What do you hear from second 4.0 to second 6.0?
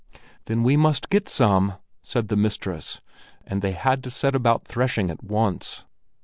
to set about threshing at once.